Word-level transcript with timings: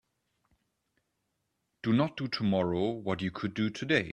Do 1.83 1.93
not 1.93 2.17
do 2.17 2.27
tomorrow 2.27 2.89
what 2.89 3.21
you 3.21 3.29
could 3.29 3.53
do 3.53 3.69
today. 3.69 4.09